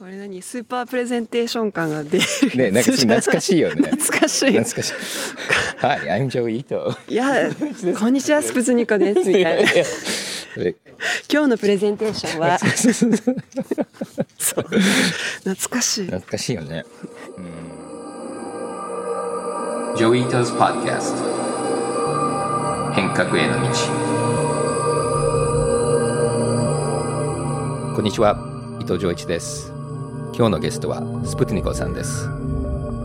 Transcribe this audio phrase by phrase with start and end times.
[0.00, 0.40] これ何？
[0.40, 2.24] スーパープレゼンテーション感が出る。
[2.56, 3.90] ねなんか 懐かしいよね。
[3.90, 4.46] 懐かしい。
[4.46, 4.94] 懐かしい。
[5.76, 7.50] Hi I'm Joe Ito いや
[7.98, 9.70] こんにちはスプツニコですみたいな。
[11.30, 12.58] 今日のプレゼンテーションは。
[14.38, 14.64] そう。
[14.64, 16.06] 懐かしい。
[16.06, 16.86] 懐かしいよね。
[19.98, 21.14] Podcast
[22.94, 23.68] 変革への道。
[27.94, 28.38] こんにちは
[28.80, 29.69] 伊藤浄一です
[30.32, 32.28] 今日のゲストはスプティニコさんです。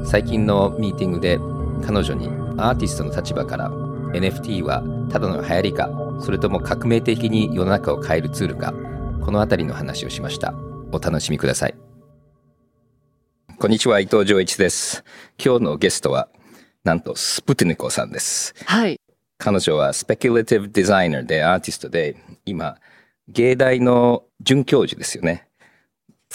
[0.05, 1.39] 最近のミーティングで
[1.85, 5.89] 彼女にアーティストの立場から NFT はただの流行りか
[6.21, 8.73] それとも革命的に世の中を変えるツールか
[9.21, 10.53] このあたりの話をしました。
[10.91, 11.75] お楽しみください。
[13.57, 15.03] こんにちは伊藤浄一です。
[15.43, 16.29] 今日のゲストは
[16.83, 18.53] なんとスプティニコさんです。
[18.65, 18.99] はい。
[19.37, 22.77] 彼女はスペキュレティブデザイナーでアーティストで今
[23.27, 25.47] 芸大の准教授ですよね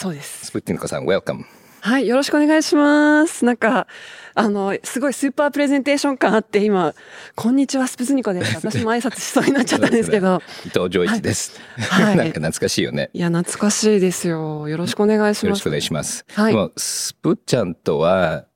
[0.00, 0.46] そうです。
[0.46, 1.44] スプティニコさん Welcome
[1.80, 3.44] はいよろしくお願いします。
[3.44, 3.86] なんか
[4.34, 6.94] あのすごいスーパープレゼンテーション感あって今
[7.34, 8.66] こんにちはスプツニコです。
[8.66, 10.40] 私も挨拶しそうになっちゃったんですけど。
[10.64, 12.16] 伊藤浄一です、はい。
[12.16, 13.10] なんか懐かしいよね。
[13.12, 14.26] いや懐かしいです。
[14.26, 15.44] よよろしくお願いします。
[15.44, 16.54] よろしくお願いします、はい。
[16.54, 18.46] でもスプちゃんとは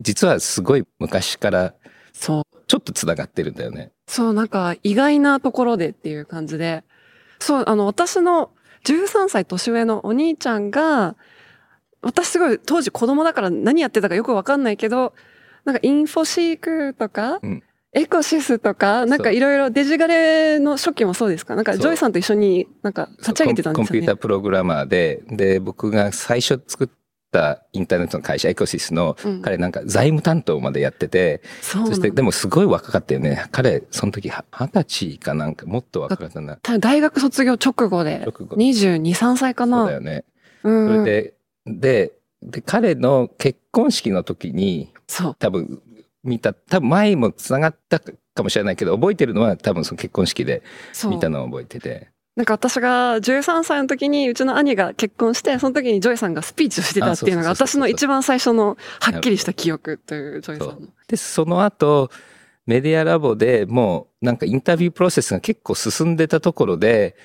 [0.00, 1.74] 実はすごい昔から
[2.12, 2.42] そう。
[2.68, 3.90] ちょっとつながってるんだよね。
[4.06, 6.84] そう、なんか意外なところでっていう感じで。
[7.40, 8.52] そう、あの、私の
[8.86, 11.16] 13歳年上のお兄ちゃんが、
[12.02, 15.12] 私すごい当時子供だから何やってたかよくわかんないけど、
[15.64, 17.62] なんか Infoseek とか、うん。
[17.92, 21.54] Eccosys とか、なんかいろいろデジガレの初期もそうですか？
[21.54, 23.86] なんかジョイさんと一緒になんか立ち上げてたんですよね。
[23.86, 24.16] コンピューター。
[24.16, 25.22] プログラマーで。
[25.28, 26.86] で僕が最初作っ
[27.36, 39.86] たインターネットの会社 Eccosys の、うん彼なんか財務担当までやっててそしてでもすごい若かったよね彼その時は二十歳かなんかもっと若かったな大学卒業直後で、直後22、3歳かそうな。
[39.86, 40.24] だよね
[40.62, 41.34] うんうんそれで、
[41.66, 45.36] で、で、彼の結婚式の時に、そう。
[45.38, 45.80] 多分
[46.22, 50.62] 見た、多分前も繋がったかもしれないけど、覚えてるのは多分その結婚式で。
[51.08, 52.10] 見たのを覚えてて。
[52.36, 60.88] なんか私が13歳の時にうちの兄が結婚して、その時にジョイさんがスピーチをしてたっていうのが私の一番最初のはっきりした記憶というジョイさんの。
[61.08, 62.10] で、その後、
[62.66, 67.16] メディアラボでもうなんかインタビュープロセスが結構進んでたところで、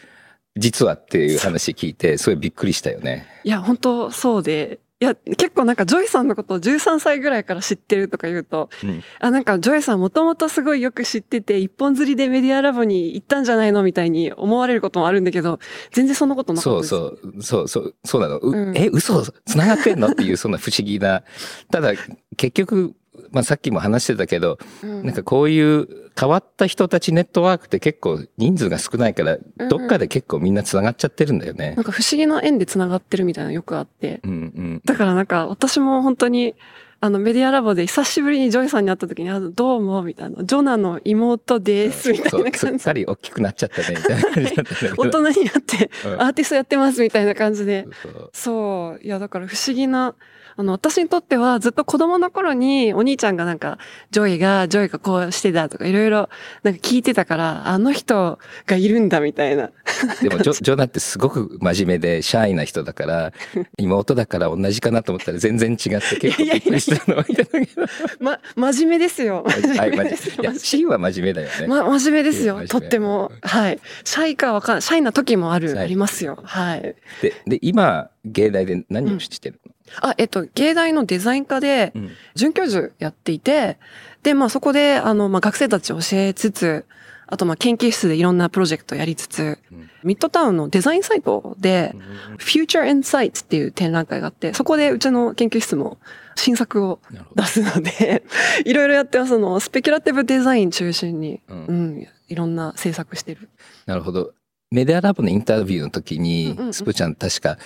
[0.56, 3.26] 実はっていう話聞いて、すごいびっくりしたよね。
[3.44, 4.80] いや、本当そうで。
[5.02, 15.58] いや、結構なんかジョイさんのことを13歳ぐらいから知ってるとか言うと、うんあ、なんかジョイさんもともとすごいよく知ってて、一本釣りでメディアラボに行ったんじゃないのみたいに思われることもあるんだけど、
[15.92, 17.48] 全然そんなことなかったそうです。
[17.48, 18.38] そう、そうそう、そうなの。
[18.38, 19.24] ううんえ、嘘？
[19.46, 20.10] 繋がってんの？
[20.10, 21.24] っていうそんな不思議な。
[21.72, 21.94] ただ、
[22.38, 22.94] 結局、
[23.32, 25.88] まあさっきも話してたけど、うんなんかこういう
[26.20, 31.82] 変わった人たちネットワークって結構人数が少ないから、うんどっかで結構みんな繋がっちゃってるんだよねな。
[31.82, 34.20] んか不思議な縁で繋がってるみたいなのよくあって。
[34.24, 34.82] うんうん。
[34.86, 36.56] だからなんか私も本当に
[37.04, 44.54] あのメディアラボで久しぶりにジョイさんに会った時に、あのどうもみたいな、ジョナの妹ですみたいなそうすっ感じかり大きくなっちゃったね、みたいな感じ。
[44.98, 47.88] 大人になってうんアーティストやってますみたいな感じで。
[48.04, 49.04] そうそう。
[49.04, 50.14] いや、だから不思議な、
[50.56, 53.78] あの、私にとってはずっと子供の頃にお兄ちゃんがなんか、
[54.12, 56.30] ジョイが、ジョイがこうしてたとかいろいろ
[56.64, 59.72] なんか聞いてたから、あの人がいるんだみたいな。
[60.22, 63.34] でもジョ、ジョナってすごく真面目でシャイな人だから、
[63.78, 67.44] 妹だから同じかなと思ったら全然違って結構びっくりしたのを見た。
[68.20, 69.46] ま、真面目ですよ。
[69.48, 70.44] 真はい、真面面目です目。
[70.44, 71.68] いや、シーは真面目だよね。
[71.68, 72.62] ま、真面目ですよ。
[72.68, 73.32] とっても。
[73.42, 73.80] はい。
[74.04, 74.82] シャイかわかん。
[74.82, 76.40] シャイな時もある、ありますよ。
[76.44, 76.96] はい。
[77.22, 83.78] で、で、今、芸大で何をしてるの、あ、えっと、芸大のデザイン科で、うん准教授やっていて、
[84.24, 86.86] で、まあそこで、あの、まあ学生たちを教えつつ、
[87.28, 91.94] あとまあ研究室でいろんなプロジェクトやりつつ、うんミッドタウンのデザインサイトで、
[92.40, 96.00] Future Insights っていう展覧会があって、そこでうちの研究室も
[96.36, 97.00] 新作を
[97.36, 98.24] 出すので、
[98.66, 99.30] いろいろやってます。
[99.30, 103.50] その、スペキュラティブデザイン中心に、うんうん、いろんな制作してる。
[103.86, 104.34] なるほど。
[104.72, 107.58] メディアラボのインタビューの時にうんうんう、んスプちゃん確か、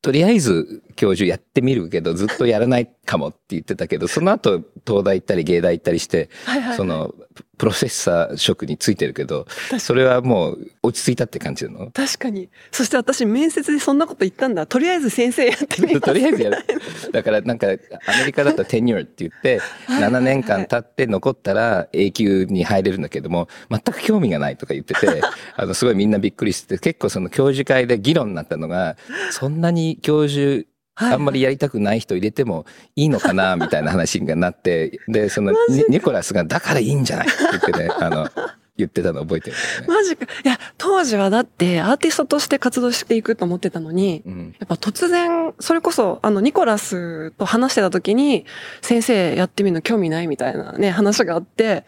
[0.00, 7.14] とりあえず教授やってみるけど、ずっとやらないかもって言ってたけど、その後、東大行ったり芸大行ったりして、はいはいはいその、
[7.56, 9.46] プロフェッサー職についてるけど、
[9.78, 11.90] それはもう落ち着いたって感じなの？
[11.90, 12.48] 確かに。
[12.70, 14.66] そして私面接でそんなこと言ったんだ。
[14.66, 16.00] とりあえず先生やってみます。
[16.06, 16.58] とりあえずやる。
[17.12, 17.78] だからなんか、アメ
[18.26, 25.20] リカだったらテニューって言って、はいはいはい7年間経って残ったら永久に入れるんだけども、全く興味がないとか言ってて、
[25.56, 28.96] あの、すごいみんなびっくりしてて、結構その教授会で議論になったのが、
[29.32, 37.28] そんなに教授、はいあんまりやりたくない人入れてもいいのかな、 みたいな話がなって、で、そのニ、ニコラスが、だからいいんじゃない？
[37.28, 38.28] って言ってね、 あの、
[38.76, 39.86] 言ってたの覚えてるよね。
[39.86, 40.24] マジか。
[40.24, 44.54] いや、当時はだってアーティストとして活動していくと思ってたのに、うん。
[44.58, 48.44] やっぱ突然、それこそ、あの、ニコラスと話してた時に、
[48.82, 51.84] 先生やってみるの興味ないみたいなね、話があって、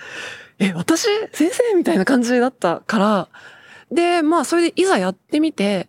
[0.61, 1.09] え、私？
[1.33, 1.75] 先生？
[1.77, 3.29] みたいな感じだったから、
[3.91, 5.89] で、まあ、それでいざやってみて、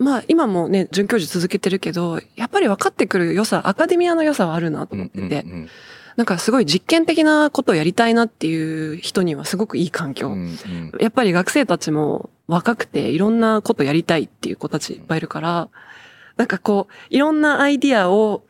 [0.00, 5.68] まあ、今もね、准教授続けてるけど、やっぱり分かってくる良さ、アカデミアの良さはあるなとうん思ってて、うん
[6.16, 10.26] なんかすごい実験的なことをやりたいなっていう人にはすごくいい環境。
[10.28, 10.92] うんうん。
[11.00, 15.68] やっぱり学生たちも若くていろんなことやりたいっていう子たちいっぱいいるから、
[16.36, 18.42] なんかこう、いろんなアイディアを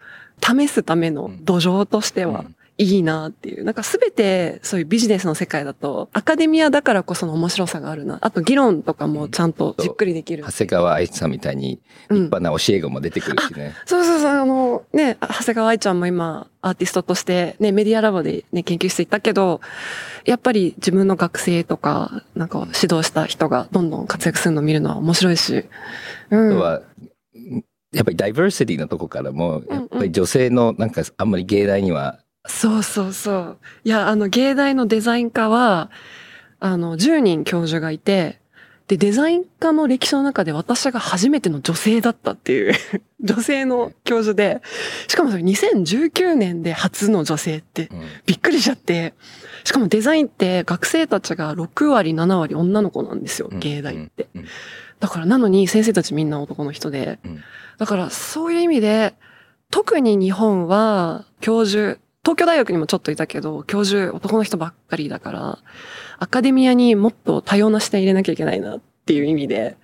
[0.42, 3.64] 試すための土壌としてはうんいいなっていう。
[3.64, 8.18] なんかすべてそういうビジネスの世界だと、アカデミアだからこその面白さがあるな。
[8.22, 10.52] あと議論とかもちゃんとじっくりできる長。
[10.52, 11.78] 谷川愛さんみたいに
[12.08, 13.74] 立派な教え子も出てくるしね。
[13.84, 19.60] そうそうそう、あの、ね、長谷川愛ちゃんも今、アーティストとして、ね、メディアラボでね、研究室行ったけど、
[20.24, 25.66] やっぱり自分の学生とか、なんか指導した人がどんどん活躍するのを見るのは面白いし、
[26.30, 26.58] うん。
[26.58, 26.80] は、
[27.92, 33.58] やっぱりダイバーシティのとこからも、やっぱり女性のなんかあんまり芸大には、そうそうそう。
[33.84, 35.90] いや、あの、芸大のデザイン科は、
[36.58, 38.40] あの、10人教授がいて、
[38.90, 42.74] で、デザイン科の歴史の中で私が初めての女性だったっていう、
[43.22, 44.62] 女性の教授で、
[45.06, 49.14] しかもそれ2019年で初の女性ってうんびっくりしちゃって、
[49.62, 54.26] しかもデザインって学生たちが6割、7割女の子なんですよ、うん芸大って。
[54.98, 57.44] だからなのに先生たちみんな男の人でうん。
[57.78, 59.14] だからそういう意味で、
[59.70, 65.58] 特に日本は教授、東京大学にもちょっといたけど、教授男の人ばっかりだから、
[66.18, 69.76] アカデミアにもっと多様な視点入れなきゃいけないなっていう意味で、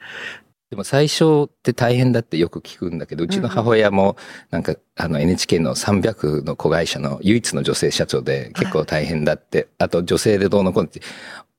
[0.69, 4.17] でも最初って大変だってよく聞くんだけど、うちの母親も
[4.51, 11.01] なんかあの NHK の300の子会社の唯一の女性社長で結構大変だって、あと女性でどうのこうのって、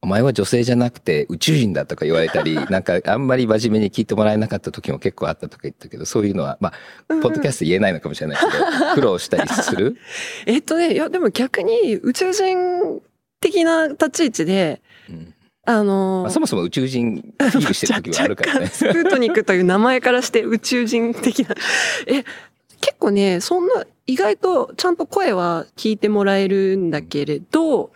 [0.01, 6.73] お前は女性じゃなくて宇宙人だとか言われたり、 なんかあんまり真面目に聞いてもらえなかった時も結構あったとか言ったけど、そういうのは、まあ、
[7.21, 9.97] ポッドキャスト言えないのかもしれないけど、苦労したりする？
[10.45, 13.01] えっとね、いやでも逆に宇宙人
[13.41, 15.33] 的な立ち位置で、うん
[15.65, 18.73] あのまあ、そもそも宇宙人フィールしてる時はあるからね若干。
[18.73, 21.55] スプートニクという名前からして宇宙人的な。
[22.07, 22.23] え、
[22.79, 27.91] 結構ね、そんな、意外とちゃんと声は聞いてもらえるんだけれど、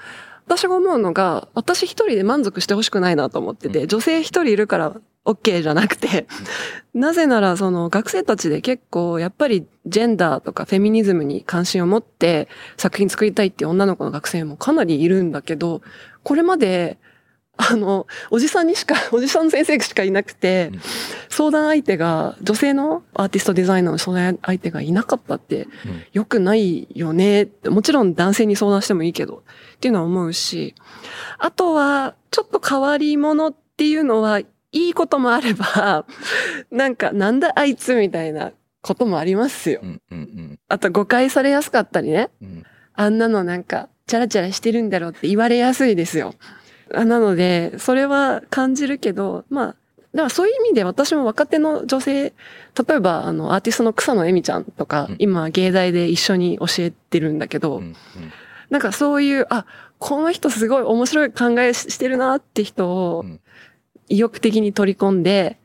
[0.45, 3.87] 私が思うのが、私一人で満足してほしくないなと思ってて、うん。
[3.87, 6.27] 女性一人いるから OK じゃなくて、
[6.93, 12.47] なぜならその学生たちで結構やっぱりジェンダーとかフェミニズムに関心を持って
[12.77, 15.81] 作品作りたいっていう女の子の学生もかなりいるんだけど、
[16.23, 16.97] これまで
[17.69, 20.81] あの、おじさんにしか、 おじさん先生しかいなくてうん、
[21.29, 27.47] 相談相手が、女性のアーティストデザイナーの相談相手がいなかったって、うん良くないよね。
[27.67, 29.43] もちろん男性に相談してもいいけど、
[29.75, 30.75] っていうのは思うし、
[31.37, 36.05] あとは、ちょっと変わり者っていうのは、いいこともあれば、
[36.71, 39.85] なんか、なんだあいつみたいなこともありますよう。
[39.85, 42.29] んうんあと誤解されやすかったりね。
[42.93, 46.33] あんなのなんか、チャラチャラしてるんだろうって言われやすいですよ。
[46.93, 49.75] あなので、それは感じるけど、まあ、
[50.13, 52.33] だからそういう意味で私も若手の女性、例
[52.95, 57.95] えばあのアーティストの草野恵美ちゃんとか、うん今芸大で一緒に教えてるんだけど、うんうん
[58.69, 59.65] なんかそういう、あ、
[59.99, 63.39] この人すごい面白い考えししてるなって人をうん
[64.07, 65.57] 意欲的に取り込んで、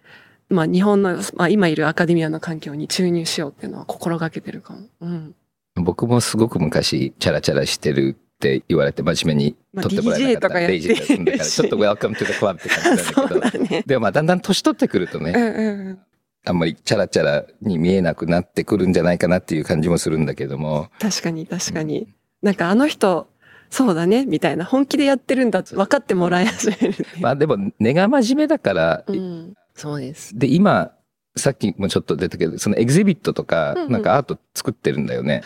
[0.49, 4.87] まあ日本の、まあ今いるアカデミアの環境に注入しようっていうのは心がけてるかも。
[5.01, 5.35] うん。
[5.75, 10.49] 僕もすごく昔、チャラチャラしてるって言われて真面目にまあ撮ってもらえなか DJ った。
[10.49, 13.65] とかやって ちょっと Welcome to the club って感じそうんなだけど。
[13.65, 13.85] だね。
[13.87, 15.99] でもまあだんだん年取ってくるとね、うんうんうん。
[16.45, 20.91] あんまりチャラチャラに見えなくなってくるんじゃないかなっていう感じもするんだけども。
[21.01, 22.09] 確かに確かに。
[22.43, 23.29] なんかあの人、
[23.71, 24.65] そうだね、みたいな。
[24.65, 27.07] 本気でやってるんだって分かってもらい始める。
[27.21, 29.55] まあでも根が真面目だから、うん。
[29.75, 30.39] そうです。
[30.39, 30.93] で今、
[31.37, 35.43] さっきもちょっと出たけど、そのエグゼビットとかうんう、んなんかアート作ってるんだよね。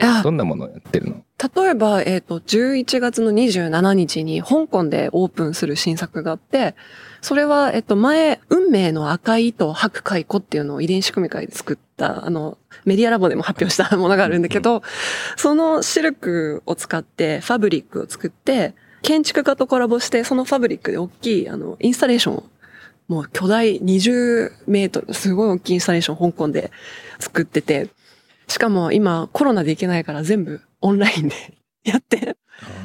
[0.00, 1.22] あどんなものやってるの？
[1.54, 6.76] 例えば、えっ、と、11月の27日に香港でオープンする新作があって、
[7.20, 14.82] それは、えっと、前、運命の赤い糸を吐く蚕っていうのを遺伝子組み換えで作った、あの、メディアラボでも発表した ものがあるんだけど、
[15.36, 22.44] そのシルクを使って、ファブリックを作って、建築家とコラボして、そのファブリックで大きい、あの、インスタレーションを、
[23.08, 26.70] もう巨大20メートル、すごい大きいインスタレーションを香港で
[27.18, 27.88] 作ってて、
[28.52, 31.34] しかも今コロナで行けないから全部オンラインで
[31.84, 32.36] やって。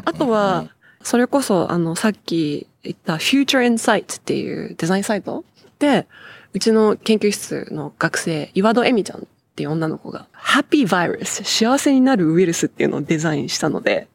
[0.05, 0.69] あとは、
[1.03, 5.43] それこそあのさっき言った Future Insight っていうデザインサイト
[5.79, 6.07] で、
[6.53, 9.23] うちの研究室の学生、岩戸恵美ちゃんっ
[9.55, 14.07] ていう女の子が Happy Virus 幸せになるウイルスっていうのをデザインしたので、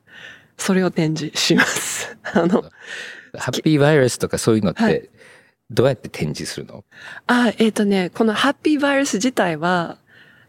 [0.56, 2.16] それを展示します。
[2.32, 2.62] あの、
[3.36, 5.10] ハッピーバイラスとかそういうのっはいて、
[5.70, 6.84] どうやって展示するの？
[7.26, 9.98] あ、えっ、とね、このハッピーバイラス自体は、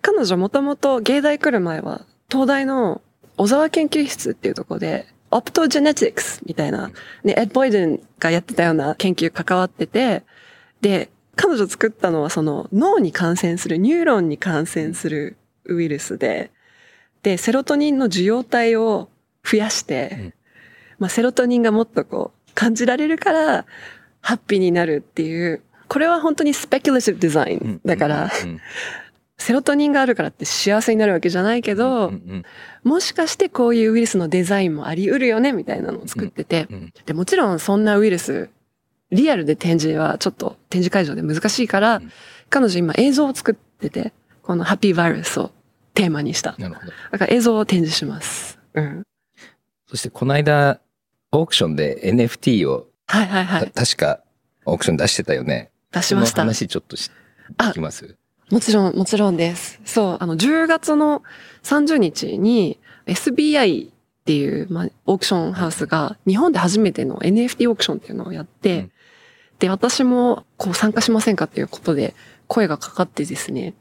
[0.04, 3.02] 彼女もともと芸大来る前は、東大の
[3.38, 6.92] 小沢研究室っていうところで、オプトジェネティクスみたいな、
[7.24, 10.24] ね、エッド・ボイデンがやってたような研究関わってて、
[10.82, 16.52] で、彼女作ったのはその脳に感染する、ニューロンに感染するウイルスで、
[17.24, 19.10] で、セロトニンの受容体を
[19.50, 20.34] 増やして、うん。
[21.00, 23.66] まあ、セロトニンがもっとこう、感じられるから、
[24.20, 28.60] ハッピーになるっていう、これは本当に speculative design だから、うん
[29.38, 32.44] セロトニンがあるからって幸せになるわけじゃないけど、うんうん
[32.84, 38.50] もしかしてこういうウイルスのデザインもあり得るよねみたいなのを作ってて、うんでもちろんそんなウイルス、
[39.10, 42.12] リアルで展示はちょっと展示会場で難しいから、うん
[42.50, 44.14] 彼女今映像を作ってて、
[44.44, 45.50] このハッピーバイラスを
[45.96, 46.56] テーマにした。
[46.60, 46.92] なるほど。
[47.12, 48.60] だから映像を展示します。
[48.76, 49.04] うん。
[49.88, 50.80] そしてこの間、
[51.32, 53.72] オークションで NFT を、はいはいはい。
[53.72, 54.20] た確か
[54.66, 55.72] オークション出してたよね。
[55.92, 56.42] 出しました。
[56.42, 57.10] 話ちょっとし
[57.58, 58.18] あ聞きます？
[58.52, 59.80] もちろん、もちろんです。
[59.86, 61.24] そう、あの、10月の
[61.64, 63.92] 30日に SBI っ
[64.26, 68.92] ていう、まあ、オークションハウスが日本で初めての NFT オークションっていうのをやって、うん
[69.64, 72.16] で、私もこう参加しませんかっていうことで
[72.48, 73.74] 声がかかってですね。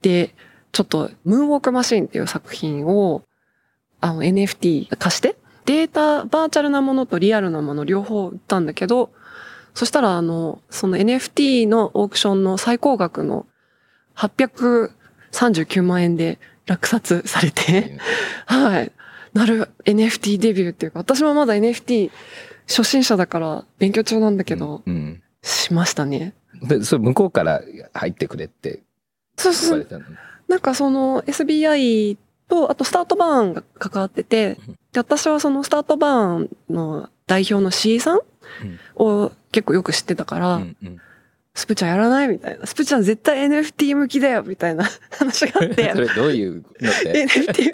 [0.00, 0.34] で、
[0.72, 3.22] ちょっとムーンウォークマシンっていう作品を
[4.00, 9.10] あの NFT 貸して、データ、バーチャルなものとリアルなもの両方売ったんだけど、
[9.74, 13.46] そしたらあの、その NFT のオークションの最高額の
[14.28, 17.98] 839万円で落札されて、
[18.46, 18.92] はい。
[19.32, 22.10] なる NFT デビューっていうか、私もまだ NFT
[22.66, 26.34] 初心者だから勉強中なんだけど、うんしましたね。
[26.60, 27.62] うんで、それ向こうから
[27.94, 28.82] 入ってくれって
[29.36, 30.04] そうそうそう。
[30.48, 34.58] なんかその SBI と、あとスタートバーンが関わってて、
[34.92, 38.20] で、私はそのスタートバーンの代表の C さん。
[38.96, 41.00] を結構よく知ってたから、うんうん
[41.54, 42.28] スプちゃんやらない？
[42.28, 42.66] みたいな。
[42.66, 44.42] スプちゃん絶対 NFT 向きだよ。
[44.44, 45.90] みたいな 話があって。
[45.94, 46.00] そ。
[46.00, 46.62] れどういうのっ
[47.02, 47.72] て、NFT、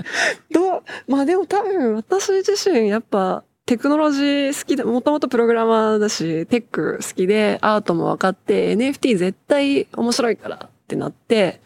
[0.50, 11.60] どう、まあでも多分私自身やっぱテクノロジー好きで、もともとプログラマーだし、テック好きで、アートも分かって、NFT 絶対面白いからってなって、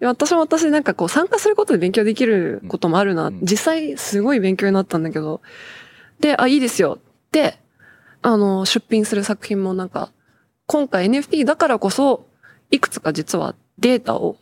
[0.00, 3.26] で私も私でなんかこう参加することで勉強できることもあるな。
[3.26, 3.40] うん。
[3.42, 5.40] 実際すごい勉強になったんだけど。
[6.18, 6.98] で、あ、いいですよ。
[7.00, 7.58] って、
[8.22, 10.10] あの、出品する作品もなんか、
[10.72, 12.24] 今回 NFT だからこそ、
[12.70, 14.38] いくつか実はデータを、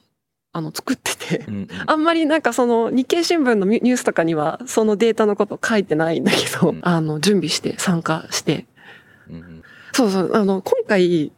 [0.53, 1.69] あの、作ってて、うんうん。
[1.87, 6.81] あんまりなんかその日経新聞のニュースとかにはそのデータのこと書いてないんだけど、うん。
[6.83, 8.67] あの、準備して参加して。
[9.29, 9.63] うんうん。
[9.93, 11.33] そうそう、あの、今回、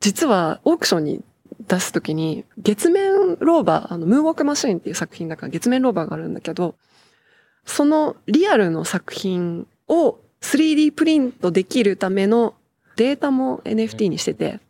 [0.00, 1.24] 実はオークションに
[1.68, 6.74] 出すときに、月面ローバー、あの、ムーンウォークマシーンっていう作品だから月面ローバーがあるんだけど、
[7.64, 12.54] そのリアルの作品を 3D プリントできるための
[12.96, 14.60] データも NFT にしてて、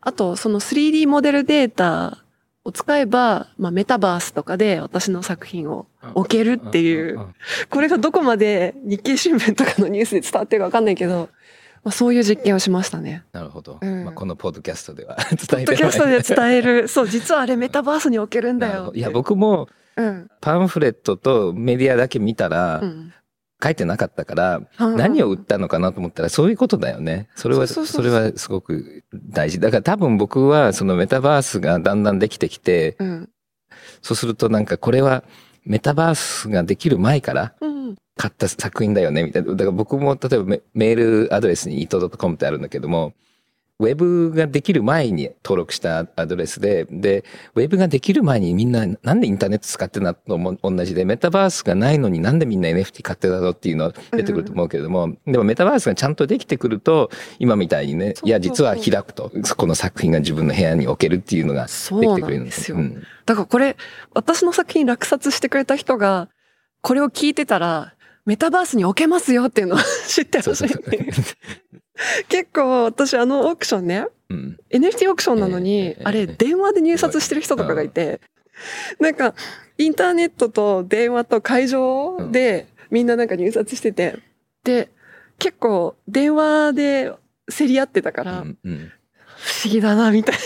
[0.00, 2.18] あとその 3D モデルデータ
[2.64, 7.34] を使えば、まあ、メタバースとかで私の作品を置けるっていう、
[7.70, 11.28] これがどこまで日経新聞とかのニュースで伝わってるかわかんないけど、
[11.84, 13.22] まあ、そういう実験をしましたね。
[13.32, 13.78] なるほど。
[13.80, 16.88] うんまあ、このポッドキャストではポ 伝えてッドキャストで伝える。
[16.88, 18.92] そう、実はあれメタバースに置けるんだよ。
[18.94, 20.28] いや、僕もうん。
[20.40, 23.12] パンフレットとメディアだけ見たらう、ん。
[23.62, 27.28] 書いてなかったから、うん何を売ったのかなと思ったら、そういうことだよね。
[27.34, 29.60] それは、それはすごく大事。
[29.60, 33.28] だから多分僕は、そのメタバースがだんだんできてきて、うん。
[34.02, 35.24] そうするとなんかこれは
[35.64, 37.96] メタバースができる前からうん。
[38.16, 39.52] 買った作品だよね、みたいな。
[39.52, 40.96] だから僕も例えばメメー
[41.26, 43.12] ルアドレスに ito.com ってあるんだけども、
[43.78, 62.78] ウェブができる前に登録したアドレスで、で、ウェブができる前にみんななんでインターネット使ってたのも同じで、メタバースがないのになんでみんな NFT 買ってたのっていうの出てくると思うけれども、でもメタバースがちゃんとできてくると、今みたいにね、いや、実は開くと、この作品が自分の部屋に置けるっていうのができてくれるなんですよ。
[62.78, 63.02] うん。
[63.26, 63.76] だからこれ、
[64.14, 66.30] 私の作品落札してくれた人が、
[66.80, 67.92] これを聞いてたら、
[68.24, 69.78] メタバースに置けますよっていうのを
[70.08, 70.68] 知ってほしい。
[72.28, 74.58] 結構私あのオークションね、うん。
[74.70, 78.20] NFT オークションなのに、ええあれ電話で入札してる人とかがいて、
[79.00, 79.34] なんか
[79.78, 84.18] インターネットと電話と会場でみんななんか入札してて、
[84.64, 84.90] で、
[85.38, 87.12] 結構電話で
[87.56, 88.92] 競り合ってたから、うんうん。
[89.36, 90.36] 不思議だなみたい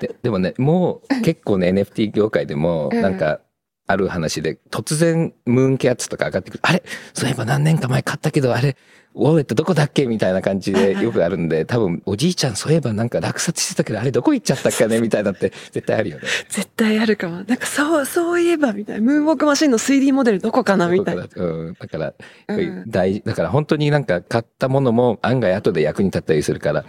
[0.00, 3.40] ででもね、もう結構ね、NFT 業界でも、うんなんか、
[3.88, 6.60] ある話で、突然ムーンキャッツとか上がってくる。
[6.62, 6.82] あれ？
[7.14, 8.76] そういえば何年か前買ったけど、あれ、
[9.14, 10.04] ウォレットどこだっけ？
[10.06, 15.00] みたいな感じでよくあるんで、多分おじいちゃんそういえばなんか落札してたけど、あれどこ行っちゃったっけね？
[15.00, 16.22] みたいなって 絶対あるよね。
[16.50, 17.36] 絶対あるかも。
[17.36, 19.02] なんかそう、そういえばみたいな。
[19.02, 20.88] ムーンウォークマシンの 3D モデルどこかな？
[20.88, 21.26] みたいな。
[21.34, 21.74] うん。
[21.78, 22.14] だから、
[22.48, 26.84] うん大事、だから本当になんか買ったものも案外後で役に立ったりするから、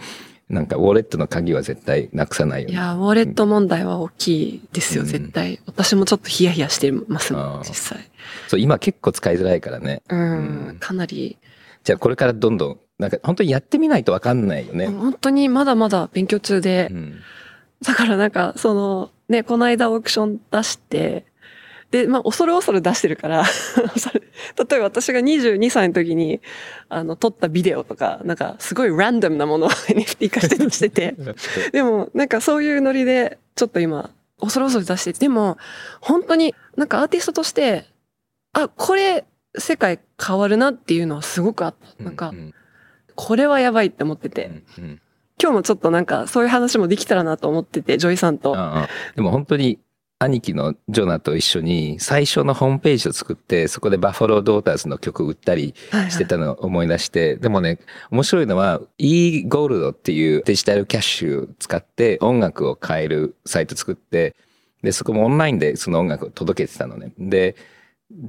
[0.50, 2.74] なんかウォレットの鍵は絶対なくさないよね。
[2.74, 5.60] いや、ウォレット問題は大きいですよ、うん絶対。
[5.64, 8.10] 私もちょっとヒヤヒヤしてますもん、実際。
[8.48, 10.02] そう、今結構使いづらいからね。
[10.08, 11.38] うん、うんかなり、
[11.84, 14.88] じゃあこれからどんどん、なんか本当にやってみないとわかんないよね。
[14.88, 17.20] 本当にまだまだ勉強中で、うん。
[17.84, 21.24] だからなんか、その、ね、この間オークション出して、
[21.90, 23.42] で、まあ、恐る恐る出してるから、
[24.56, 26.40] 例えば私が22歳の時に、
[26.88, 31.16] あの、撮ったビデオとか、なんか、すごいランダムなものを NFT 化して出してて、
[31.72, 35.58] でも、なんかそういうノリで、ちょっと今、恐る恐る出してて、でも、
[36.00, 37.86] 本当になんかアーティストとして、
[38.52, 39.24] あ、これ、
[39.58, 42.04] 世界変わるなっていうのはすごくあった。
[42.04, 42.54] なんかう、ん。
[43.16, 44.62] これはやばいって思ってて、
[45.42, 48.56] 今日もちょっとなんかそういう話もできたらなと思ってて、ジョイさんと。
[48.56, 48.88] ああ。
[49.16, 49.80] でも本当に
[50.22, 57.78] 兄貴のジョナと一緒に最初のホームページを作って、そこでバッファロードーターズの曲を売ったりはいはいしてたのを思い出して、でもね、
[58.10, 64.36] 面白いのは e ゴールドっていうデジタルキャッシュを使って音楽を買えるサイト作って、
[64.82, 67.12] で、そこもオンラインでその音楽を届けてたのね。
[67.18, 67.56] で、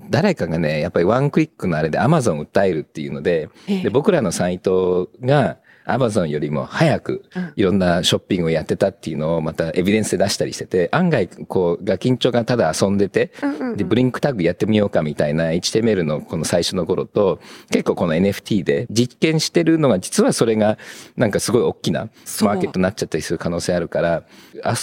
[0.10, 7.54] 誰かがね、やっぱりワンクリックのあれで Amazon を訴えるっていうので、ええで、僕らのサイトが Amazon よりも早くうん。
[7.56, 13.32] いろんなショッピングをやってたっていうのをまたエビデンスで出したりしてて、案外こう、ガキンチョがただ遊んでて、
[13.76, 17.40] で、ブリンクタグやってみようかみたいな HTML のこの最初の頃と、
[17.72, 20.78] 結構この NFT で実験してるのが、実はそれが
[21.16, 22.10] なんかすごい大きな
[22.42, 24.24] マーケットになっちゃったりする可能性あるから、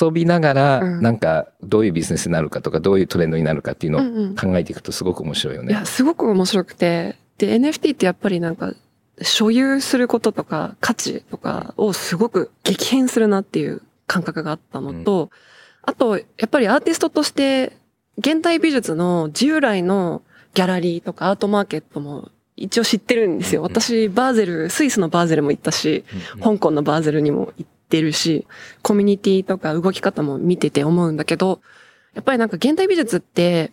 [0.00, 1.02] 遊びながらうん。
[1.02, 5.73] なんかどういうビジネスになるかとか、どういうトレンドになるかっていうのを考えていくとすごく面白いよね。
[5.73, 7.17] いや、すごく面白くて。
[7.38, 8.75] で、NFT ってやっぱりなんか、
[9.23, 15.31] 所有することとか価値とかをすごく激変するなっていう感覚があったのと、
[15.83, 17.77] あと、やっぱりアーティストとして、
[18.19, 20.23] 現代美術の従来の
[20.55, 23.63] ギャラリーとかアートマーケットも一応知ってるんですよ。
[23.63, 23.67] うん。
[23.67, 26.05] うん私、バーゼル、スイスのバーゼルも行ったし、
[26.37, 26.41] うん。
[26.41, 28.47] 香港のバーゼルにも行ってるし、
[28.83, 31.61] コミュニティとか動き方も見てて思うんだけど、
[32.15, 33.73] やっぱりなんか現代美術って、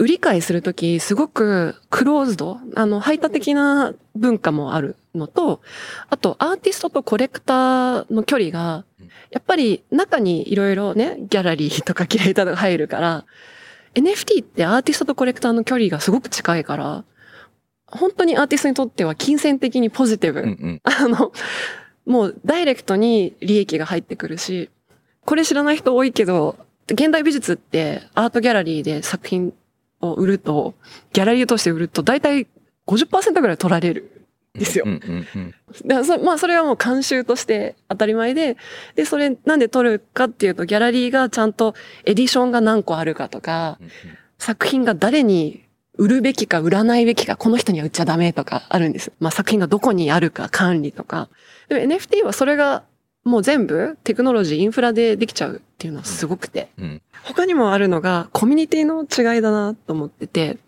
[0.00, 5.60] 売り買いするとき、すごくクローズド、あの、排他的な文化もあるのと、
[6.08, 13.26] あと、アーティストとコレクターの距離がうん、やっぱり中にいろいろね、ギャラリーとかキュレーターとか入るから、
[13.94, 17.04] NFT ってアーティストとコレクターの距離がすごく近いから、
[17.86, 20.40] 本当にアーティストにとっては金銭的にポジティブ。
[20.40, 21.32] うんうん あの、
[22.06, 24.70] もうダイレクトに利益が入ってくるし、
[25.26, 29.52] これ知らない人多いけど、現代美術ってアートギャラリーで作品
[30.00, 30.74] を売ると、
[31.12, 32.46] ギャラリーを通して売ると大体
[32.86, 34.84] 50%ぐらい取られるんですよ
[36.22, 38.56] まあそれはもう慣習として当たり前で、
[38.94, 43.90] で、それなんで取るかっていうと、ギャラリーがちゃんとエディションが何個あるかとか、うん
[44.40, 49.12] 作品が誰に売るべきか売らないべきか、この人には売っちゃダメとかあるんです。
[49.20, 51.28] まあ作品がどこにあるか管理とか。
[51.68, 52.82] でも NFT はそれが
[53.30, 56.68] もう全部テクノロジー、インフラでできちゃうっていうのはすごくて。
[56.78, 57.02] うん。
[57.22, 60.58] 他にもあるのがコミュニティの違いだなと思ってて、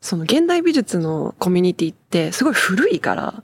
[0.00, 3.42] その現代美術のコミュニティってすごい古いから、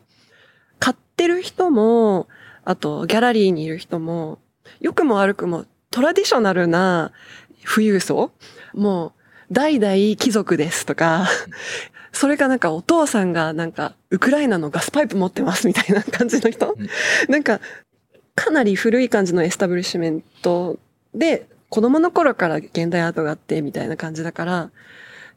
[0.78, 2.28] 買ってる人も、
[2.64, 4.38] あとギャラリーにいる人も、
[4.80, 7.12] 良くも悪くもトラディショナルな
[7.64, 8.30] 富裕層
[8.74, 9.12] もう
[9.52, 11.26] 代々貴族ですとか、
[12.12, 16.74] それがなんかお父さんがなんかウクライナのガスパイプ持ってますみたいな感じの人。
[16.76, 16.88] うん。
[17.28, 17.60] なんか
[18.40, 20.78] かなり古い感じのエスタブリッシュメント
[21.14, 24.70] で子供の頃から現代アートがあってみたいな感じだから、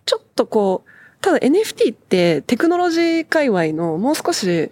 [0.06, 0.90] ちょっとこう、
[1.22, 4.72] ただ NFT ってテクノロジー界隈のもう少し、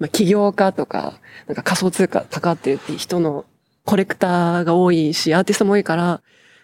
[0.00, 3.44] まあ、起業家とか、なんか仮想通貨関わってるっていう人の
[3.84, 6.22] コレクターが多いし、アーティストも多いから、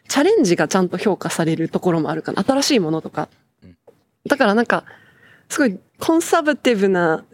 [0.09, 2.43] チャレンジがちゃんと評価されるところもあるかな。
[2.43, 3.29] 新しいものとか。
[4.27, 4.85] だからなんか、
[5.49, 7.25] すごいコンサバティブな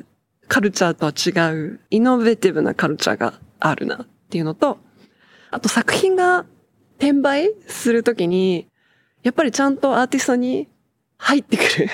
[0.46, 4.78] カルチャーとは違う、イノベティブなカルチャーがあるなっていうのと、
[5.50, 6.44] あと作品が
[6.98, 8.66] 転売するときに、
[9.22, 10.68] やっぱりちゃんとアーティストに
[11.18, 11.90] 入ってくる。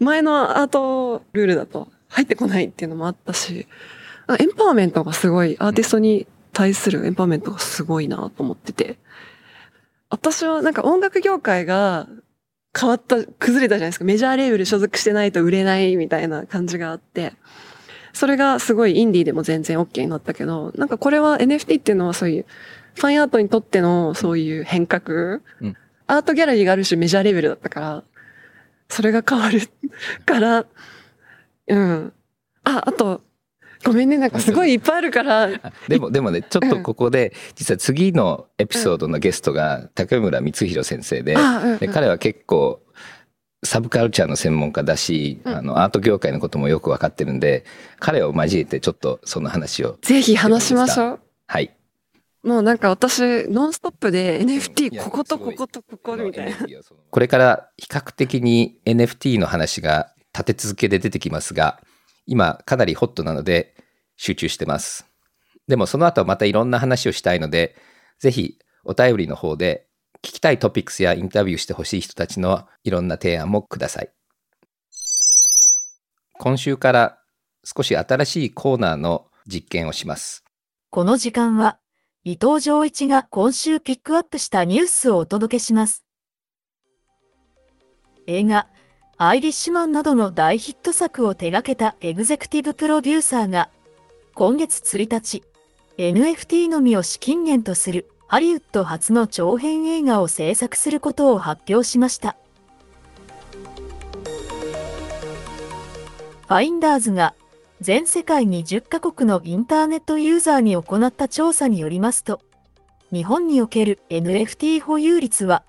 [0.00, 3.66] 前のアートルールだと入ってこないっていうのもあったし、
[4.26, 8.98] あエンパワーメントがすごい、アーティストに対するエンパワーメントがすごいなと思ってて。
[10.10, 12.08] 私はなんか音楽業界が
[12.78, 14.04] 変わった、崩れたじゃないですか。
[14.04, 17.32] メジャーレーベル所属してないと売れないみたいな感じがあって。
[18.12, 22.46] それがすごいインディーでも全然 OK になったけど、なんかこれは NFT っていうのはそういう
[22.94, 25.76] ファインアートにとってのそういう変革、うん。
[26.06, 28.04] アートギャラリーがある種メジャーレベルだったから、
[28.88, 29.60] それが変わる
[30.26, 30.66] から、
[31.68, 32.12] うん。
[32.64, 33.22] あ、あと、
[33.84, 41.36] ごめんね、なんかすごいいっぱいあるから、あでも、でもね、ちょっとここで、実は次のエピソードのゲストが竹村光弘先生で、
[41.78, 42.82] で彼は結構、
[43.62, 47.64] サブカルチャーの専門家だし、うんあの、アート業界のこともよくわかってるんで、
[47.98, 49.98] 彼を交えてちょっとその話を。
[50.02, 51.20] ぜひ話しましょう。
[51.46, 51.76] はい。
[52.42, 53.20] もうなんか私、
[53.50, 56.56] ノンストップでい NFT やこことこことここみたいな。
[57.10, 61.82] これから比較的に NFT の話が立て続けで出てきますが、
[62.26, 63.74] 今かなりホットなので
[64.16, 65.06] 集中してます。
[65.68, 67.76] でもその後またいろんな話をしたいので、
[68.18, 69.86] ぜひお便りの方で
[70.22, 74.10] 聞きたいトピックスやインタビューしてほしい人たちのいろんな提案もください。
[76.34, 77.18] 今週から
[77.64, 80.44] 少し新しいコーナーの実験をします。
[80.90, 81.78] この時間は、
[82.24, 86.04] 伊藤浄一が今週ピックアップしたニュースをお届けします。
[88.26, 88.68] 映画、
[89.16, 93.70] アイリッシュマンなどの大ヒット作を手掛けたエグゼクティブプロデューサーが、
[94.34, 95.42] 今月1日、
[95.98, 102.36] NFT のみを資金源とするハリウッド初の長編映画を制作することを発表しました。
[106.46, 107.34] ファインダーズが
[107.80, 112.40] 全世界20カ国のインターネットユーザーに行った調査によりますと、
[113.12, 115.64] 日本における NFT 保有率は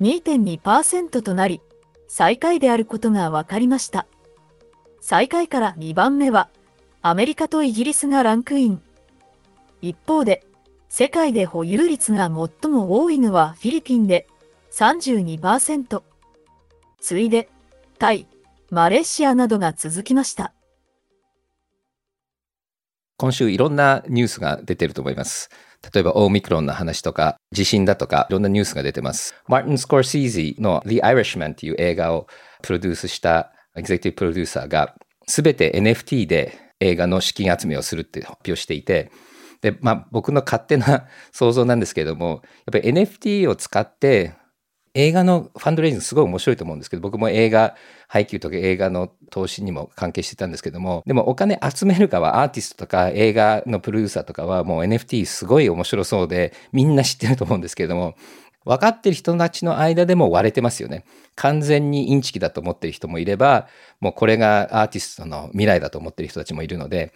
[0.00, 1.60] 2.2%となり、
[2.08, 4.06] 最下位であることが分かりました。
[5.02, 6.48] 最下位から2番目は、
[7.02, 8.80] アメリカとイギリスがランクイン。
[9.82, 10.46] 一方で、
[10.94, 14.26] 世界で保有率が最も多いのはフィリピンで
[14.72, 16.02] 32%。
[17.00, 17.48] 次いで、
[17.98, 18.26] タイ、
[18.68, 20.52] マレーシアなどが続きました。
[23.16, 25.48] 今週いろんなニュースが出てると思います。
[25.94, 29.34] 例えばオーミクロンの話とか地震だとかいろんなニュースが出てます。
[29.48, 32.26] マーティン・スコーシーズの The Irishman っていう映画を
[32.60, 34.94] プロデュースしたエグゼクティブプロデューサーが
[35.26, 39.10] 全て NFT で映画の資金集めをするって発表していて
[39.62, 42.40] で、まあ僕の勝手な想像なんですけれどもやっ
[42.72, 44.34] ぱり NFT を使って
[44.94, 47.74] 映画のファンドレイジングすごい面白いと思うんですけど、僕も映画、
[48.08, 58.16] 配給とか映画の投資にも関係してたんですけども、でもお金集める側、アーティストとか映画のプロデューサーとかはもう NFT すごい面白そうで、みんな知ってると思うんですけれども、
[58.66, 61.04] 分かってる人たちの間でも割れてますよね。
[61.36, 67.14] 完全にインチキだと思ってる人もいれば、もうこれがアーティストの未来だと思ってる人たちもいるので、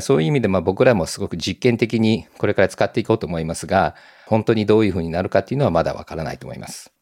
[0.00, 3.94] そういう意味でまあ僕らもすごく実験的にこれから使っていこうと思いますが、
[4.26, 6.92] 本当にどういうふうになるかっていうのはまだわからないと思います。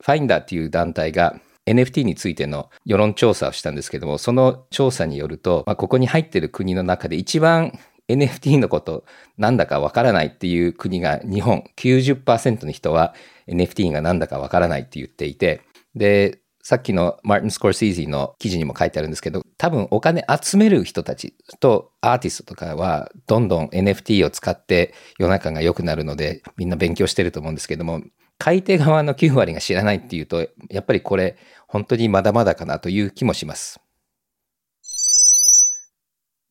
[0.00, 9.04] ファインダーっていう団体が NFT についての世論調査をしたんですけども、その調査によると、まあ、ここに入ってる国の中で一番 NFT のこと
[9.36, 13.14] なんだかわからないっていう国が日本90%の人は
[13.48, 15.62] NFT がなんだかわからないって言っていて、
[15.94, 28.02] で、さっきのマーティン・スコーシーズの記事にも書いてあるんですけど、多分お金集める人たちとアーティストとかはどんどん NFT を使って世の中が良くなるのでみんな勉強してると思うんですけども、
[28.36, 33.80] 買い手側の9割が知らないっていうと、やっぱりこれ本当にまだまだかなという気もします。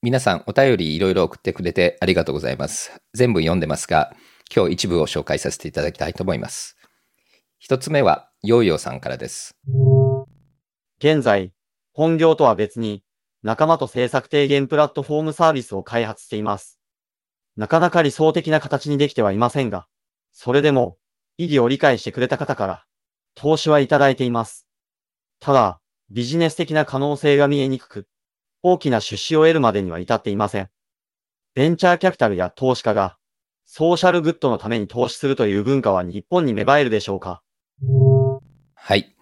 [0.01, 2.91] 皆さんお便りいろいろ送ってくれてありがとうございます。
[3.13, 4.15] 全部読んでますが、
[4.51, 6.75] 今日一部を紹介させていただきたいと思います。
[7.60, 9.56] 一つ目は、ヨーヨーさんからです。
[10.99, 11.53] 現在、
[11.93, 13.03] 本業とは別に、
[13.43, 16.79] 仲間と制作低減プラットフォームサービスを開発しています。
[17.55, 19.88] なかなか理想的な形にできてはいませんが、
[20.31, 20.97] それでも、
[21.38, 22.86] 意義を理解してくれた方から、
[23.36, 24.67] 投資はいただいています。
[25.39, 25.79] ただ、
[26.10, 28.07] ビジネス的な可能性が見えにくく、
[28.63, 30.69] 大きな出資を得るまでには至っていません。
[31.53, 33.17] ベンチャーキャピタルや投資家が、
[33.65, 37.43] ソーシャルグッドのために投資するという文化は日本に芽生えるでしょうか？
[38.73, 39.16] はい。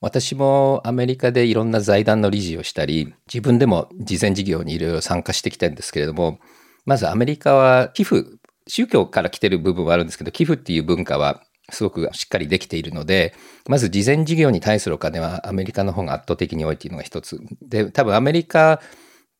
[0.00, 6.38] 私もアメリカでいろんな財団の理事をしたり、自分でも慈善事業にいろいろ参加してきたんですけれども、
[6.84, 8.24] まずアメリカは寄付、
[8.68, 13.34] 宗教から来てる部分はあるんですけど、寄付っていう文化はすごくしっかりできているので、
[13.68, 17.40] まず慈善事業に対するお金はアメリカの方が圧倒的に多いっていうのが一つ。
[17.62, 18.80] で、多分アメリカ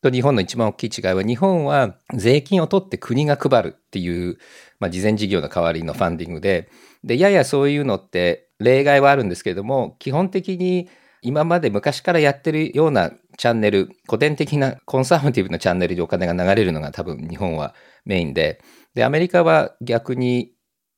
[0.02, 4.38] と日本の一番大きい違いは、日本は税金を取って国が配るっていう、
[4.80, 6.70] まあ、慈善事業の代わりのファンディングで、
[7.04, 10.88] で、ややそういうのって例外はあるんですけれども、基本的に
[11.22, 18.60] 今まで昔からやってるようなチャンネル、古典的なコンサバティブなチャンネルでお金が流れるのが多分日本はメインで、
[18.94, 20.52] で、アメリカは逆に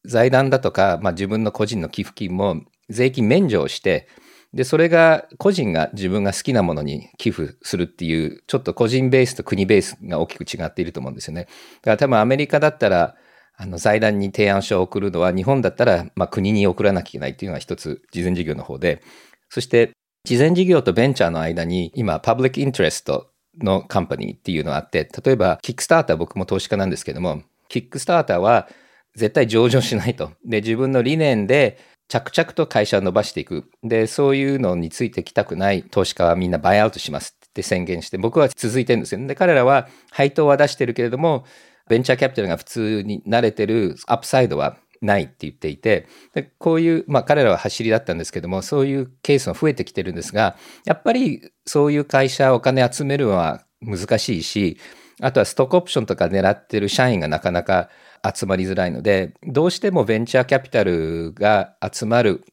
[0.05, 4.09] 財団だとか、まあ、自分の個人の寄付金も税金免除をして、
[4.55, 11.45] で、それが個人が自分が好きなものに寄付するっていう、ちょっと個人ベースと国ベースが大きく違っていると思うんですよね。
[11.45, 13.15] だから多分アメリカだったら、
[13.61, 19.03] あの財団に提案書を送るのは日本だったら、まあ、国に送らなきゃいけないっていうのが一つ事前事業の方で、
[19.51, 19.91] そして
[20.25, 28.69] 事前事業とベンチャーの間に今 public interest の company っていうのがあって、例えばキックスターター僕も投資家なんですけども、キックスターターは
[29.17, 30.31] 絶対上場しないと。
[30.45, 33.69] で、自分の理念で着々と会社を伸ばしていく。
[33.83, 39.27] で、そういうのについてきたくない投資家はみんなバイアウトしますって宣言して、僕は続いてるんですよ。
[39.27, 41.45] で、彼らは配当は出してるけれども、
[41.89, 54.79] ベンチャーキャピタルが普通に慣れてるアップサイドはないって言っていて、でこういう、まあ彼らは走りだったんですけども、そういうケースが増えてきてるんですが、やっぱりそういう会社お金集めるのは難しいし、
[55.21, 57.89] あとはストックオプションとか狙ってる社員がなかなか
[58.35, 62.45] 集まりづらいので、どうしてもベンチャーキャピタルが集まる、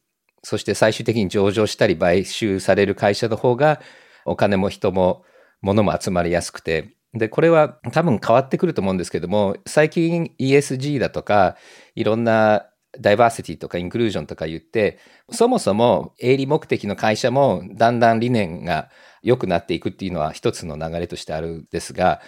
[0.42, 3.80] そして最終的に上場したり買収される会社の方が、
[4.24, 5.24] お金も人も
[5.62, 11.56] 物も集まりやすくて、で、これは多分変わってくると思うんですけども、最近 ESG だとか、
[11.94, 12.66] いろんな
[13.00, 14.98] ダイバーシティとかインクルージョンとか言って、
[15.30, 18.90] そもそも営利目的の会社もだんだん理念が
[19.22, 22.20] 良くなっていくっていうのは一つの流れとしてあるんですが、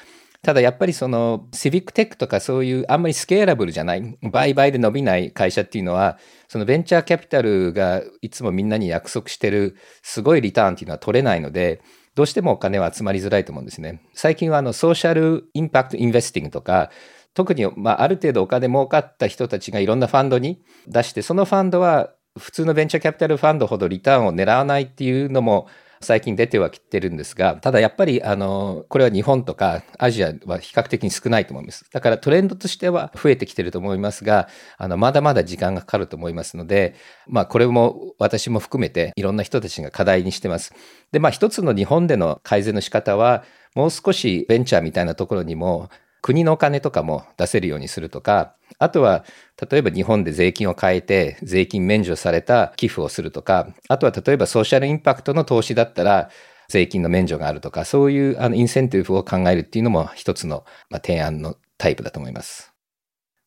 [0.43, 11.81] ただやっぱりそのシビックテックとかそういうあんまりスケーラブルじゃない、売買で伸びない会社っていうのは、そのベンチャーキャピタルがいつもみんなに約束してるすごいリターンっていうのは取れないので、
[12.19, 14.03] どうしてもお金は集まりづらいと思うんですね。
[14.13, 16.91] 最近はあのソーシャルインパクトインベスティングとか、
[17.33, 25.69] 特にまあある程度お金儲かった人たちがいろんなファンドに出して、そのファンドは普通のベンチャーキャピタルファンドほどリターンを狙わないっていうのも
[26.01, 31.85] 最近出てはきてるんですが、ただやっぱり、あの、これは日本とかアジアは比較的に少ないと思います。
[31.93, 36.95] だからトレンドとしては増えてきてると思いますが、あの、まだまだ時間がかかると思いますので、
[37.27, 40.75] まあ、これも私も含めていろんな人たちが課題にしてます。
[41.13, 45.91] で、まあ、一つの日本での改善の仕方は、もう少しベンチャーみたいなところにも
[46.23, 49.25] 国のお金とかも出せるようにするとか、あとは、
[49.71, 56.31] 例えば日本で税金を変えて、税金免除された寄付をするとか、あとは例えばソーシャルインパクトの投資だったら、
[56.69, 62.73] 税金の免除があるとか、そういうあのインセンティブを考えるっていうのも一つの、まあ、提案のタイプだと思います。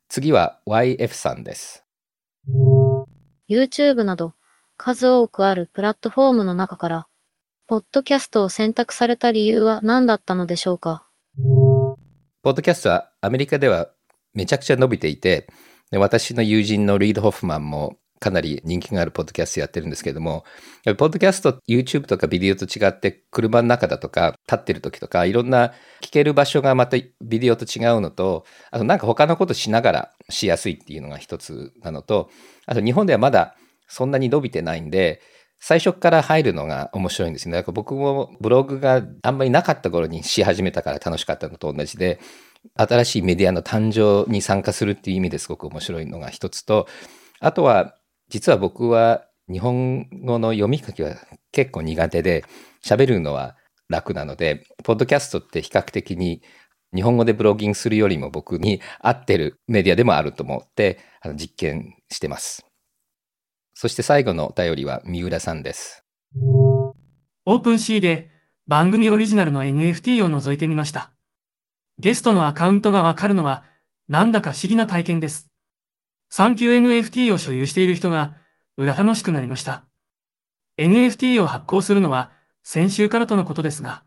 [0.10, 1.86] 次は YF さんです。
[3.48, 4.34] YouTube など
[4.76, 7.08] 数多くあるプラットフォームの中から、
[7.68, 11.06] ポッドキャストを選択された理由は何だったのでしょうか？
[11.38, 13.92] ポッドキャストはアメリカでは
[14.34, 15.48] めちゃくちゃ伸びていて、
[15.92, 20.46] で私の友人のリード・ホフマンもかなり人気があるポッドキャストやってるんですけども、
[20.98, 32.30] ポッドキャスト、YouTube とかビデオと違って、車の中だとか、立ってる時とか、いろんな聞ける場所がまたビデオと違うのと、あとなんか他のことしながらしやすいっていうのが一つなのと、
[32.68, 33.56] あと日本ではまだ
[33.88, 35.20] そんなに伸びてないんで、
[35.60, 37.58] 最初から入るのが面白いんですよね。
[37.58, 42.20] だから僕もブログがあんまりなかった頃にし始めたから楽しかったのと同じで、
[42.76, 46.88] 新しいメディアの誕生に参加するっていう意味ですごく面白いのが一つと、
[47.40, 47.96] あとは、
[48.30, 51.16] 実は僕は日本語の読み書きは
[51.52, 52.46] 結構苦手で、
[52.84, 53.56] 喋るのは
[53.90, 56.42] 楽なので、ポッドキャストって比較的に
[56.94, 62.66] 日本語でブロギングするよりも僕に合ってるメディアでもあると思ってあの実験してます。
[63.74, 66.04] そして最後のお便りは三浦さんです。
[67.46, 68.30] オープン C で
[68.68, 71.12] 番組オリジナルの NFT を覗いてみました。
[72.02, 73.64] ゲストのアカウントがわかるのは
[74.08, 75.52] なんだか不思議な体験です。
[76.32, 78.38] サンキュー NFT を所有している人が
[78.76, 79.86] 裏楽しくなりました。
[80.80, 82.32] NFT を発行するのは
[82.64, 84.04] 先週からとのことですが、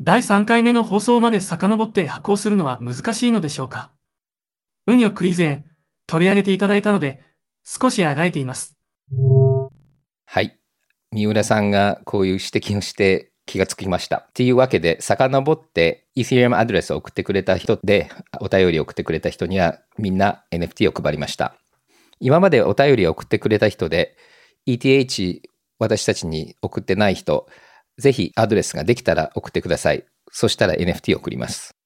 [0.00, 3.92] 第3回目の放送まで遡って発行するのは難しいのでしょうか。
[4.88, 5.64] 運よく以前
[6.08, 7.22] 取り上げていただいたので
[7.64, 8.76] 少しあがいています。
[10.26, 10.58] はい。
[11.12, 14.18] 三浦さんがこういう指摘をして気がつきました。
[14.28, 21.56] っていうわけで、遡って Ethereum アドレスを送ってくれた人で、お便りを送ってくれた人にはみんな NFT を配りました。
[22.20, 24.16] 今までお便りを送ってくれた人で、
[24.66, 25.40] ETH
[25.78, 27.48] 私たちに送ってない人、
[27.96, 30.04] ぜひアドレスができたら送ってください。
[30.30, 31.77] そしたら NFT を送ります。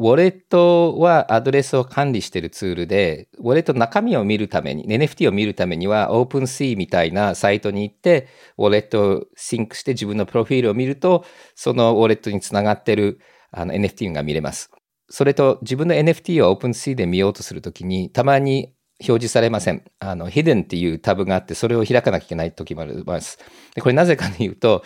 [0.00, 13.20] ウォレットはアドレスを管理しているツールで、ウォレットの中身を見るために、NFT を見るためには OpenSea みたいなサイトに行って、ウォレットをシンクして自分のプロフィールを見ると、そのウォレットにつながっている
[13.52, 14.70] あの NFT が見れます。
[15.10, 19.84] それと自分の NFT を OpenSea で見ようとするときに、たまに表示されません。
[19.98, 23.38] あの、Hidden っていうタブがあって、それを開かなきゃいけない時もあります。
[23.74, 24.82] でこれなぜかというと、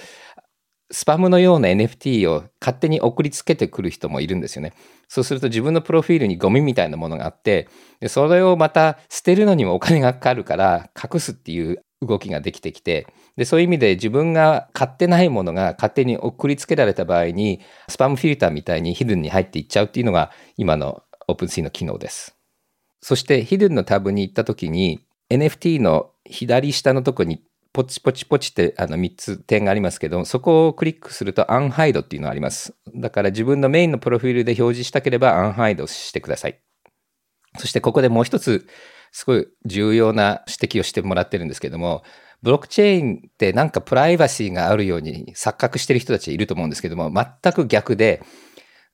[0.91, 4.73] スパムのような NFT を勝手に送りつけてくる人もいるんですよね。
[5.09, 7.69] そうすると自分のプロフィールにゴミみたいなものがあって、
[8.01, 22.37] でそれをまた捨てるのにもお金がかかるから隠すっていう動きができてきて、でそういう意味で自分が買ってないものが勝手に送りつけられた場合に、スパムフィルターみたいにヒドゥンに入っていっちゃうっていうのが今の OpenSea の機能です。
[23.01, 27.43] そして、Hidden のタブに行ったときに、NFT の左下のとこに
[27.75, 32.73] ポチポチポチってあの3つ点がありますけど、そこをクリックすると Unhide っていうのがあります。
[32.95, 36.61] だから自分のメインのプロフィールで表示したければ Unhide してください。
[37.59, 38.69] そしてここでもう一つ、
[39.11, 42.05] すごい重要な指摘をしてもらってるんですけども、
[42.43, 48.23] ブロックチェーンってなんかプライバシーがあるように錯覚してる人たちいると思うんですけども、全く逆で、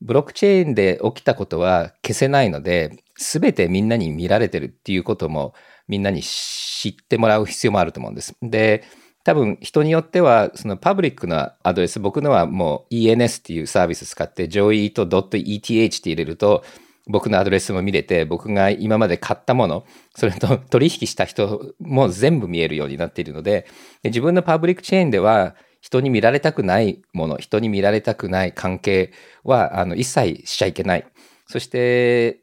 [0.00, 5.52] ブロックチェーンで起きたことは消せないので、すべてみんなに見られてるっていうことも
[5.90, 8.36] みんなに知ってもらう必要もあると思うんです。
[8.40, 8.84] で、
[9.24, 16.64] 多分人によってはそのパブリックなアドレス、僕のはもう ENS っていうサービス使って joey.eth って入れると
[17.08, 23.66] 僕のアドレスも見れて、僕が今まで買ったもの、それと取引した人も全部見えるようになっているので、
[24.02, 31.06] で自分のパブリックチェーンでは人に見られたくないもの、人に見られたくない関係はあの一切しちゃいけない。
[31.46, 32.40] そして、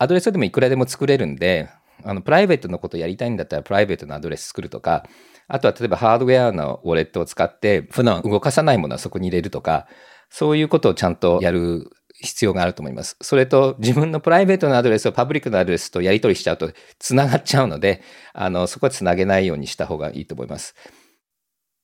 [0.00, 1.70] アドレスでもいくらでも作れるんで、
[2.04, 5.04] あのプライベートのことやりたいんだったらプライベートのアドレス作るとか、
[5.48, 9.86] あとは例えばハードウェアのウォレットを使って普段動かさないものはそこに入れるとか、
[10.30, 13.16] そういうことをちゃんとやる必要があると思います。
[13.22, 20.74] それと自分のプライベートのアドレスをパブリックのアドレスとやり取りしちゃうとつながっちゃうので、あのそこはつなげないようにした方がいいと思います。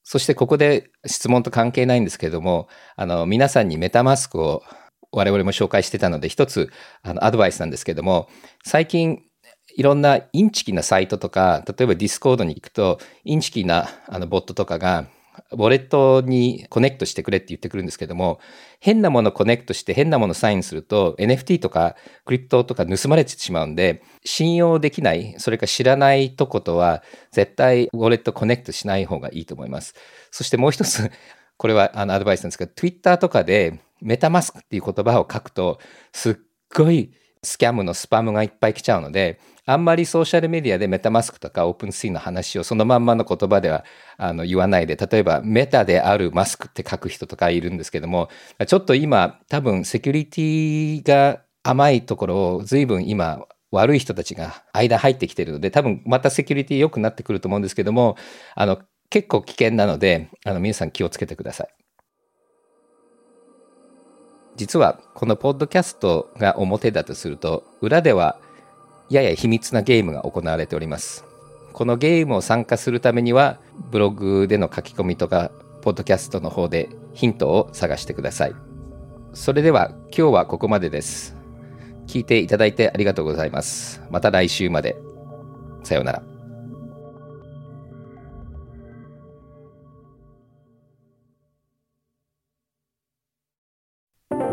[0.03, 4.63] そしてここで質問と関係ないんですけれども、あの皆さんに MetaMask を
[5.13, 6.71] 我々も紹介してたので、一つ
[7.03, 8.29] あのアドバイスなんですけれども、
[8.65, 9.23] 最近
[9.77, 15.07] いろんなインチキなサイトとか、例えば Discord に行くと、インチキなあのボットとかが、
[15.51, 18.39] ウォレットにコネクトしてくれって言ってくるんですけども、
[18.79, 29.95] 変なものコネクトして変なものサインすると NFT とかクリプトとか盗まれてしまうんで、信用できない、それか知らないとことは絶対ウォレットコネクトしない方がいいと思います。
[30.31, 31.11] そしてもう一つ、
[31.57, 35.81] これはあのアドバイスなんですけど、Twitter とかで MetaMask っていう言葉を書くと、
[36.13, 36.37] すっ
[36.73, 37.13] ごい
[37.45, 43.85] scam のスパムがいっぱい来ちゃうので、あんまりソーシャルメディアで MetaMask とか OpenSea の話をそのまんまの言葉では
[44.19, 48.29] あの言わないで、例えばメタであるマスクって書く人とかいるんですけども、
[48.67, 58.17] ちょっと今多分セキュリティが甘いところを随分今悪い人たちが間入ってきてるので、多分またセキュリティ良くなってくると思うんですけども、
[58.55, 58.81] あの
[59.11, 61.84] 結構危険なので、あの皆さん気をつけてください。
[64.57, 68.39] 実はこのポッドキャストが表だとすると、裏では
[69.11, 71.25] やや秘密なゲームが行われております。
[71.73, 73.59] このゲームを参加するためには、
[73.91, 75.51] ブログでの書き込みとか、
[75.83, 78.55] ポッドキャストの方でヒントを探してください。
[79.35, 81.37] それでは今日はここまでです。
[82.07, 84.01] 聞いていただいてありがとうございます。
[84.11, 84.97] また来週まで。
[85.83, 86.34] さようなら。